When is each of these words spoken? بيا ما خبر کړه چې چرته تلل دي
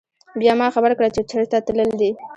بيا 0.39 0.53
ما 0.59 0.67
خبر 0.75 0.91
کړه 0.97 1.09
چې 1.15 1.21
چرته 1.31 1.57
تلل 1.67 1.91
دي 1.99 2.11